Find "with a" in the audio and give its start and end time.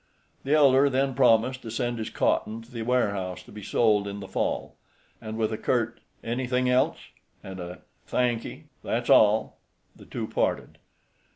5.37-5.59